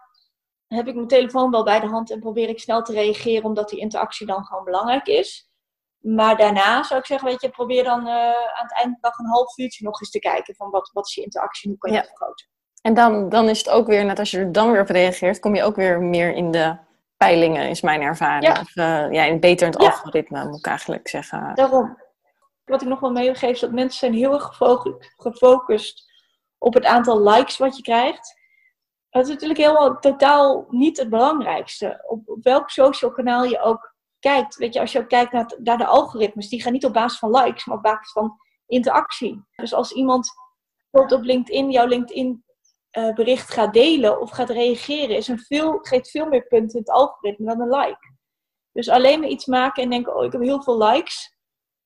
[0.67, 3.69] heb ik mijn telefoon wel bij de hand en probeer ik snel te reageren, omdat
[3.69, 5.49] die interactie dan gewoon belangrijk is.
[5.99, 8.97] Maar daarna zou ik zeggen, weet je, probeer dan uh, aan het eind van de
[9.01, 11.77] dag een half uurtje nog eens te kijken van wat, wat is je interactie, hoe
[11.77, 12.01] kan je ja.
[12.01, 12.47] het vergroten.
[12.81, 15.39] En dan, dan is het ook weer, net als je er dan weer op reageert,
[15.39, 16.77] kom je ook weer meer in de
[17.17, 18.55] peilingen, is mijn ervaring.
[18.55, 18.61] Ja.
[18.61, 19.89] Of uh, ja, beter in het ja.
[19.89, 21.55] algoritme, moet ik eigenlijk zeggen.
[21.55, 21.97] Daarom.
[22.65, 24.59] Wat ik nog wel meegeef is dat mensen zijn heel erg
[25.17, 26.08] gefocust
[26.59, 28.37] op het aantal likes wat je krijgt.
[29.09, 32.03] Dat is natuurlijk helemaal totaal niet het belangrijkste.
[32.07, 34.55] Op, welk social kanaal je ook kijkt.
[34.55, 37.19] Weet je, als je ook kijkt naar, naar de algoritmes, die gaan niet op basis
[37.19, 39.45] van likes, maar op basis van interactie.
[39.55, 40.29] Dus als iemand
[40.89, 42.43] bijvoorbeeld op LinkedIn jouw LinkedIn
[42.97, 46.85] uh, bericht gaat delen of gaat reageren, is een veel, geeft veel meer punten in
[46.85, 48.17] het algoritme dan een like.
[48.71, 51.37] Dus alleen maar iets maken en denken, oh, ik heb heel veel likes.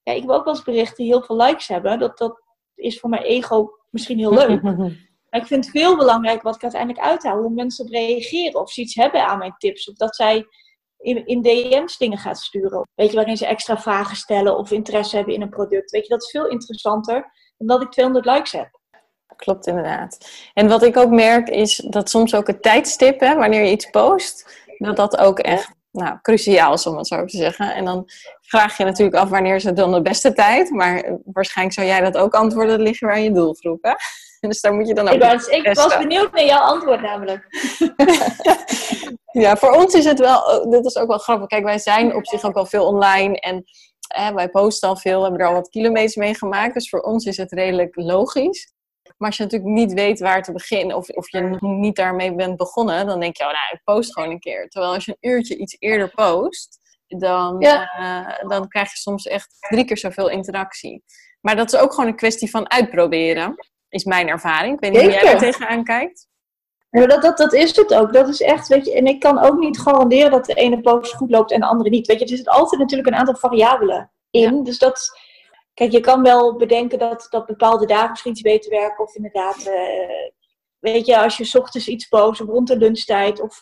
[0.03, 1.99] Ja, ik wil ook wel eens berichten die heel veel likes hebben.
[1.99, 2.41] Dat, dat
[2.75, 4.61] is voor mijn ego misschien heel leuk.
[5.29, 7.37] maar ik vind het veel belangrijker wat ik uiteindelijk uithaal.
[7.37, 8.59] Hoe mensen op reageren.
[8.59, 9.89] Of ze iets hebben aan mijn tips.
[9.89, 10.45] Of dat zij
[10.97, 12.87] in, in DM's dingen gaat sturen.
[12.95, 15.91] Weet je, waarin ze extra vragen stellen of interesse hebben in een product.
[15.91, 18.81] Weet je, dat is veel interessanter dan dat ik 200 likes heb.
[19.35, 20.29] Klopt inderdaad.
[20.53, 23.89] En wat ik ook merk is dat soms ook het tijdstip, hè, wanneer je iets
[23.89, 27.75] post, dat dat ook echt nou, cruciaal is om het zo te zeggen.
[27.75, 28.09] En dan
[28.41, 30.69] vraag je natuurlijk af wanneer is het dan de beste tijd.
[30.69, 33.93] Maar waarschijnlijk zou jij dat ook antwoorden liggen waar je doelgroep, hè?
[34.47, 35.13] Dus daar moet je dan ook.
[35.13, 37.47] Ik was, ik was benieuwd naar jouw antwoord namelijk.
[39.45, 41.47] ja, voor ons is het wel, dit is ook wel grappig.
[41.47, 43.65] Kijk, wij zijn op zich ook wel veel online en
[44.35, 46.73] wij posten al veel, hebben er al wat kilometers mee gemaakt.
[46.73, 48.73] Dus voor ons is het redelijk logisch.
[49.23, 52.35] Maar als je natuurlijk niet weet waar te beginnen, of, of je nog niet daarmee
[52.35, 54.69] bent begonnen, dan denk je, oh, nou, ik post gewoon een keer.
[54.69, 59.55] Terwijl als je een uurtje iets eerder post, dan, eh, dan krijg je soms echt
[59.69, 61.03] drie keer zoveel interactie.
[61.41, 63.55] Maar dat is ook gewoon een kwestie van uitproberen,
[63.89, 64.73] is mijn ervaring.
[64.73, 66.27] Ik weet niet hoe jij er tegenaan kijkt.
[66.89, 68.13] Ja, dat, dat, dat is het ook.
[68.13, 71.13] Dat is echt, weet je, en ik kan ook niet garanderen dat de ene post
[71.13, 72.07] goed loopt en de andere niet.
[72.07, 74.63] Weet je, er zit altijd natuurlijk een aantal variabelen in.
[74.63, 75.09] Dus dat,
[75.73, 79.03] kijk, je kan wel bedenken dat, dat bepaalde dagen misschien iets beter werken.
[79.03, 80.31] Of inderdaad, uh,
[80.79, 83.41] weet je, als je s ochtends iets post of rond de lunchtijd.
[83.41, 83.61] Of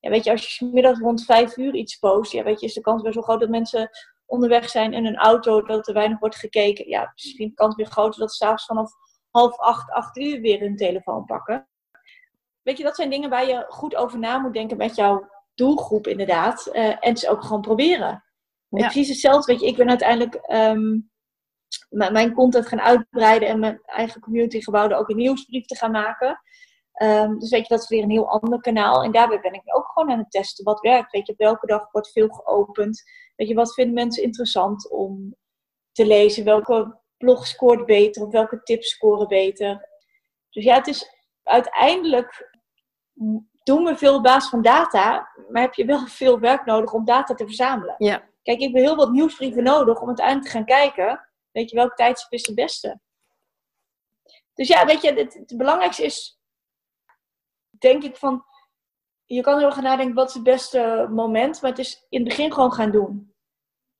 [0.00, 2.74] ja, weet je, als je middag rond vijf uur iets post, ja, weet je, is
[2.74, 3.90] de kans best wel groot dat mensen
[4.26, 6.88] onderweg zijn in een auto, dat er weinig wordt gekeken.
[6.88, 8.92] Ja, misschien de kans weer groter dat ze s'avonds vanaf
[9.30, 11.68] half acht, acht uur weer hun telefoon pakken.
[12.62, 16.06] Weet je, dat zijn dingen waar je goed over na moet denken met jouw doelgroep
[16.06, 16.68] inderdaad.
[16.72, 18.24] Uh, en het ook gewoon proberen.
[18.68, 18.78] Ja.
[18.78, 21.10] Precies hetzelfde, weet je, ik ben uiteindelijk um,
[21.88, 26.40] mijn content gaan uitbreiden en mijn eigen community gebouwd ook een nieuwsbrief te gaan maken.
[27.02, 29.02] Um, dus weet je, dat is weer een heel ander kanaal.
[29.02, 31.12] En daarbij ben ik ook gewoon aan het testen wat werkt.
[31.12, 33.02] Weet je, op welke dag wordt veel geopend.
[33.36, 35.36] Weet je, wat vinden mensen interessant om
[35.92, 36.44] te lezen?
[36.44, 38.22] Welke blog scoort beter?
[38.22, 39.88] Of welke tips scoren beter?
[40.50, 42.50] Dus ja, het is uiteindelijk
[43.62, 47.04] doen we veel op basis van data, maar heb je wel veel werk nodig om
[47.04, 47.94] data te verzamelen.
[47.98, 48.28] Ja.
[48.42, 51.94] Kijk, ik heb heel wat nieuwsbrieven nodig om uiteindelijk te gaan kijken, weet je, welke
[51.94, 53.00] tijdstip is het beste?
[54.54, 56.40] Dus ja, weet je, het, belangrijkste is
[57.70, 58.44] denk ik van,
[59.24, 62.28] je kan heel gaan nadenken wat is het beste moment, maar het is in het
[62.28, 63.34] begin gewoon gaan doen.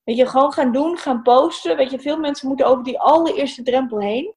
[0.02, 1.76] Weet je, gewoon gaan doen, gaan posten.
[1.76, 4.34] Weet je, veel mensen moeten over die allereerste drempel heen.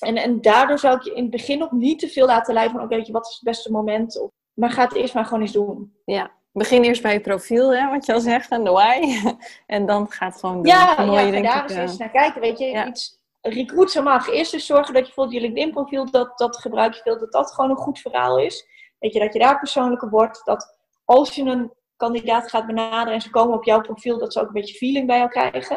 [0.00, 2.76] En, en daardoor zou ik je in het begin nog niet te veel laten leiden
[2.76, 4.20] van, oké, je, wat is het beste moment?
[4.20, 5.96] Of, maar ga het eerst maar gewoon eens doen.
[6.04, 9.20] Ja, begin eerst bij je profiel, hè, wat je al zegt, en de why.
[9.66, 10.66] en dan gaat gewoon doen.
[10.66, 12.40] Ja, ja daar eens, eens naar kijken.
[12.40, 12.86] Weet je, ja.
[12.86, 17.02] iets recruiter mag eerst dus zorgen dat je bijvoorbeeld je LinkedIn-profiel, dat, dat gebruik je
[17.02, 18.66] veel, dat dat gewoon een goed verhaal is.
[18.98, 20.40] Weet je, dat je daar persoonlijker wordt.
[20.44, 24.40] Dat als je een kandidaat gaat benaderen en ze komen op jouw profiel, dat ze
[24.40, 25.76] ook een beetje feeling bij jou krijgen.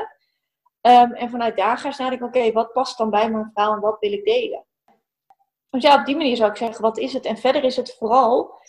[0.81, 3.79] Um, en vanuit daar ga je nadenken, oké, wat past dan bij mijn verhaal en
[3.79, 4.65] wat wil ik delen?
[5.69, 7.25] Dus ja, op die manier zou ik zeggen, wat is het?
[7.25, 8.59] En verder is het vooral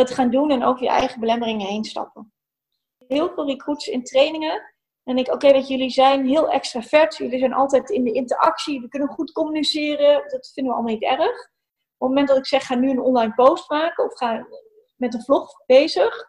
[0.00, 2.32] het gaan doen en over je eigen belemmeringen heen stappen.
[3.06, 4.70] Heel veel recruits in trainingen
[5.04, 7.16] en ik, oké, je, jullie zijn heel extravert.
[7.16, 8.80] Jullie zijn altijd in de interactie.
[8.80, 10.28] We kunnen goed communiceren.
[10.28, 11.20] Dat vinden we allemaal niet erg.
[11.20, 14.46] Op het moment dat ik zeg, ga nu een online post maken of ga
[14.96, 16.28] met een vlog bezig,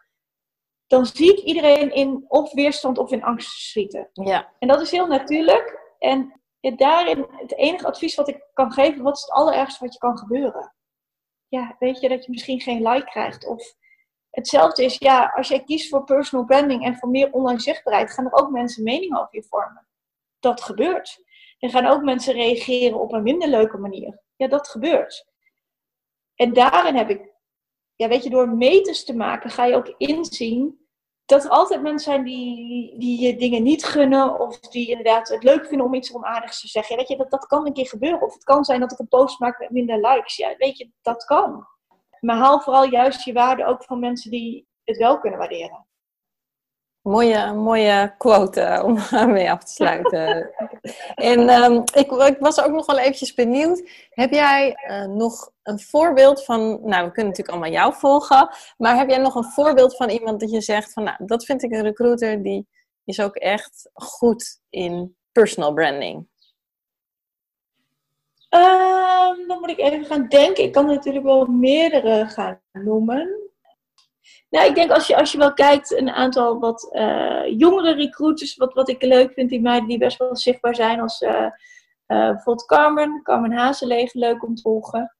[0.86, 4.10] dan zie ik iedereen in of weerstand of in angst schieten.
[4.12, 4.52] Ja.
[4.58, 5.80] En dat is heel natuurlijk.
[5.98, 9.98] En daarin, het enige advies wat ik kan geven, wat is het allerergste wat je
[9.98, 10.74] kan gebeuren?
[11.52, 13.74] Ja, weet je, dat je misschien geen like krijgt of
[14.32, 18.24] Hetzelfde is, ja, als jij kiest voor personal branding en voor meer online zichtbaarheid, gaan
[18.24, 19.86] er ook mensen meningen over je vormen.
[20.40, 21.24] Dat gebeurt.
[21.58, 24.20] Er gaan ook mensen reageren op een minder leuke manier.
[24.36, 25.26] Ja, dat gebeurt.
[26.34, 27.32] En daarin heb ik,
[27.96, 30.81] ja, weet je, door meters te maken, ga je ook inzien
[31.26, 34.40] dat er altijd mensen zijn die, die je dingen niet gunnen.
[34.40, 36.94] Of die inderdaad het leuk vinden om iets onaardigs te zeggen.
[36.94, 38.22] Ja, weet je, dat, dat kan een keer gebeuren.
[38.22, 40.36] Of het kan zijn dat ik een post maak met minder likes.
[40.36, 41.66] Ja, weet je, dat kan.
[42.20, 45.86] Maar haal vooral juist je waarde ook van mensen die het wel kunnen waarderen.
[47.02, 48.98] Mooie, mooie quote eh, om
[49.32, 50.50] mee af te sluiten.
[51.14, 53.82] en um, ik, ik, was ook nog wel eventjes benieuwd.
[54.10, 56.60] Heb jij uh, nog een voorbeeld van...
[56.60, 58.48] Nou, we kunnen natuurlijk allemaal jou volgen.
[58.76, 61.04] Maar heb jij nog een voorbeeld van iemand dat je zegt van...
[61.04, 62.66] Nou, dat vind ik een recruiter die
[63.04, 66.26] is ook echt goed in personal branding.
[68.50, 70.64] Um, dan moet ik even gaan denken.
[70.64, 73.50] Ik kan natuurlijk wel meerdere gaan noemen.
[74.50, 78.56] Nou, ik denk als je, als je wel kijkt, een aantal wat uh, jongere recruiters,
[78.56, 81.50] wat, wat ik leuk vind, die meiden die best wel zichtbaar zijn, als uh, uh,
[82.06, 85.16] bijvoorbeeld Carmen, Carmen Hazeleeg, leuk om te volgen.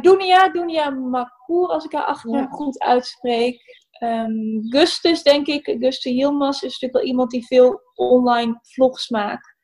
[0.00, 3.82] Dunia, Dunia Makour, als ik haar achternaam goed uitspreek.
[4.00, 5.76] Um, Gustus, denk ik.
[5.80, 9.54] Gustus Yilmaz is natuurlijk wel iemand die veel online vlogs maakt.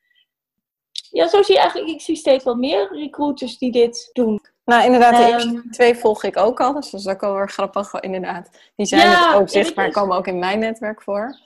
[1.10, 4.40] Ja, zo zie je eigenlijk, ik zie steeds wel meer recruiters die dit doen.
[4.70, 6.72] Nou, inderdaad, de eerste ehm, twee volg ik ook al.
[6.72, 8.50] Dus dat is ook wel weer grappig, inderdaad.
[8.76, 11.38] Die zijn ja, ook zichtbaar, komen ook in mijn netwerk voor.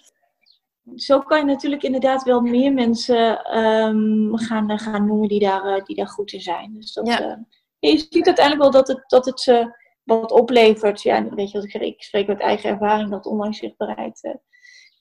[0.97, 5.85] Zo kan je natuurlijk inderdaad wel meer mensen um, gaan, gaan noemen die daar, eh,
[5.85, 6.75] die daar goed in zijn.
[6.75, 7.21] Dus dat, ja.
[7.27, 7.37] uh,
[7.79, 11.03] je ziet uiteindelijk wel dat het, dat het ze wat oplevert.
[11.03, 14.39] Ja, weet je wat ik zeg, ik spreek uit eigen ervaring dat online zichtbaarheid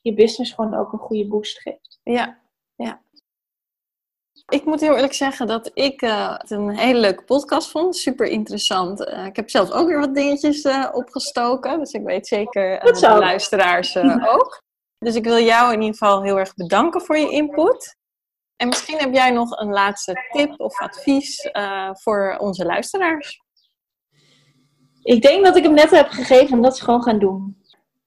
[0.02, 2.00] je business gewoon ook een goede boost geeft.
[2.04, 2.40] Ja,
[2.76, 3.02] ja.
[4.48, 7.96] Ik moet heel eerlijk zeggen dat ik uh, het een hele leuke podcast vond.
[7.96, 9.08] Super interessant.
[9.08, 11.80] Uh, ik heb zelfs ook weer wat dingetjes uh, opgestoken.
[11.80, 13.98] Dus ik weet zeker de luisteraars
[14.36, 14.62] ook.
[14.98, 17.98] Dus ik wil jou in ieder geval heel erg bedanken voor je input.
[18.56, 21.50] En misschien heb jij nog een laatste tip of advies
[21.92, 23.42] voor onze luisteraars.
[25.02, 27.63] Ik denk dat ik hem net heb gegeven en dat ze gewoon gaan doen.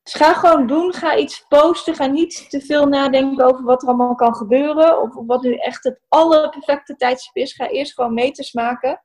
[0.06, 3.88] Dus ga gewoon doen, ga iets posten, ga niet te veel nadenken over wat er
[3.88, 5.02] allemaal kan gebeuren.
[5.02, 7.52] Of wat nu echt het allerperfecte tijdstip is.
[7.52, 9.02] Ga eerst gewoon meters maken.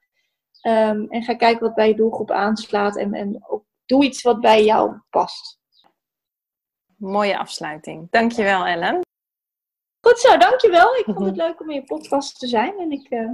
[0.68, 2.98] Um, en ga kijken wat bij je doelgroep aanslaat.
[2.98, 5.60] En, en ook doe iets wat bij jou past.
[6.98, 8.08] Mooie afsluiting.
[8.10, 9.00] Dankjewel Ellen.
[10.08, 10.96] Goed zo, dankjewel.
[10.96, 12.80] Ik vond het leuk om in je podcast te zijn.
[12.80, 13.32] En ik uh,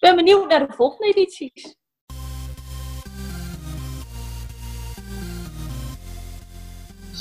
[0.00, 1.74] ben benieuwd naar de volgende edities.